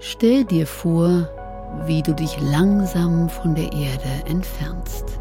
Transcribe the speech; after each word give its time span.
Stell 0.00 0.44
dir 0.44 0.64
vor, 0.64 1.28
wie 1.86 2.02
du 2.02 2.14
dich 2.14 2.40
langsam 2.40 3.28
von 3.28 3.56
der 3.56 3.72
Erde 3.72 4.08
entfernst. 4.26 5.18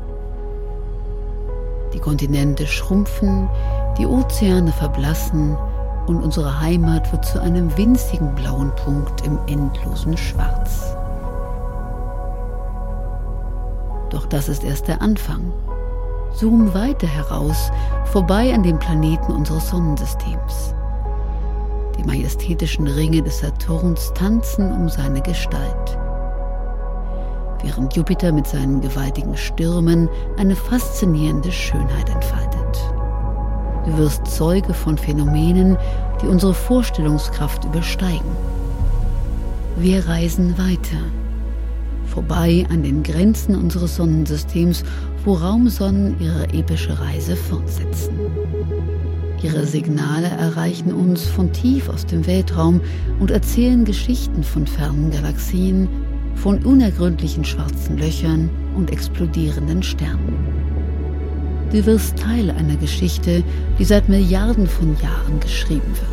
Die 1.93 1.99
Kontinente 1.99 2.67
schrumpfen, 2.67 3.49
die 3.97 4.05
Ozeane 4.05 4.71
verblassen 4.71 5.57
und 6.05 6.21
unsere 6.23 6.61
Heimat 6.61 7.11
wird 7.11 7.25
zu 7.25 7.41
einem 7.41 7.75
winzigen 7.75 8.35
blauen 8.35 8.71
Punkt 8.75 9.25
im 9.25 9.39
endlosen 9.47 10.15
Schwarz. 10.15 10.95
Doch 14.11 14.27
das 14.27 14.47
ist 14.47 14.63
erst 14.63 14.87
der 14.87 15.01
Anfang. 15.01 15.51
Zoom 16.31 16.71
weiter 16.75 17.07
heraus, 17.07 17.71
vorbei 18.05 18.53
an 18.53 18.61
den 18.61 18.77
Planeten 18.77 19.31
unseres 19.31 19.69
Sonnensystems. 19.69 20.75
Die 21.97 22.03
majestätischen 22.03 22.87
Ringe 22.87 23.21
des 23.21 23.39
Saturns 23.39 24.13
tanzen 24.13 24.71
um 24.71 24.87
seine 24.89 25.21
Gestalt. 25.21 25.97
Während 27.63 27.95
Jupiter 27.95 28.31
mit 28.31 28.47
seinen 28.47 28.81
gewaltigen 28.81 29.35
Stürmen 29.35 30.07
eine 30.37 30.55
faszinierende 30.55 31.51
Schönheit 31.51 32.09
entfaltet. 32.09 32.93
Du 33.85 33.97
wirst 33.97 34.27
Zeuge 34.27 34.73
von 34.73 34.97
Phänomenen, 34.97 35.77
die 36.21 36.27
unsere 36.27 36.53
Vorstellungskraft 36.53 37.65
übersteigen. 37.65 38.29
Wir 39.77 40.07
reisen 40.07 40.57
weiter, 40.57 40.97
vorbei 42.05 42.65
an 42.69 42.83
den 42.83 43.03
Grenzen 43.03 43.55
unseres 43.55 43.95
Sonnensystems, 43.95 44.83
wo 45.27 45.33
Raumsonnen 45.33 46.19
ihre 46.21 46.45
epische 46.53 46.97
Reise 47.01 47.35
fortsetzen. 47.35 48.17
Ihre 49.43 49.65
Signale 49.65 50.27
erreichen 50.27 50.93
uns 50.93 51.25
von 51.25 51.51
tief 51.51 51.89
aus 51.89 52.05
dem 52.05 52.25
Weltraum 52.25 52.79
und 53.19 53.29
erzählen 53.29 53.83
Geschichten 53.83 54.41
von 54.41 54.65
fernen 54.65 55.11
Galaxien, 55.11 55.89
von 56.35 56.63
unergründlichen 56.63 57.43
schwarzen 57.43 57.97
Löchern 57.97 58.49
und 58.77 58.89
explodierenden 58.89 59.83
Sternen. 59.83 60.37
Du 61.73 61.85
wirst 61.85 62.17
Teil 62.17 62.49
einer 62.49 62.77
Geschichte, 62.77 63.43
die 63.77 63.83
seit 63.83 64.07
Milliarden 64.07 64.65
von 64.65 64.95
Jahren 65.01 65.41
geschrieben 65.41 65.91
wird. 65.91 66.07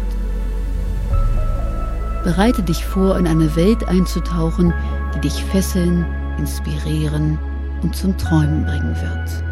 Bereite 2.25 2.65
dich 2.65 2.85
vor, 2.85 3.17
in 3.17 3.29
eine 3.29 3.55
Welt 3.55 3.87
einzutauchen, 3.87 4.75
die 5.15 5.21
dich 5.21 5.45
fesseln, 5.45 6.05
inspirieren 6.37 7.39
und 7.85 7.95
zum 7.95 8.17
Träumen 8.19 8.65
bringen 8.65 8.97
wird. 8.97 9.45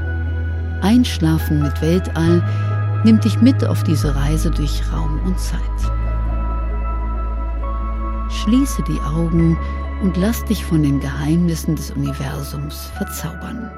Einschlafen 0.82 1.62
mit 1.62 1.80
Weltall 1.80 2.42
nimmt 3.04 3.24
dich 3.24 3.40
mit 3.40 3.64
auf 3.64 3.84
diese 3.84 4.14
Reise 4.16 4.50
durch 4.50 4.82
Raum 4.92 5.20
und 5.24 5.38
Zeit. 5.38 5.60
Schließe 8.30 8.82
die 8.88 9.00
Augen 9.00 9.56
und 10.02 10.16
lass 10.16 10.44
dich 10.46 10.64
von 10.64 10.82
den 10.82 10.98
Geheimnissen 10.98 11.76
des 11.76 11.92
Universums 11.92 12.86
verzaubern. 12.96 13.70